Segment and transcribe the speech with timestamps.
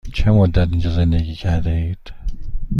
[0.13, 2.13] چه مدت اینجا زندگی کرده اید؟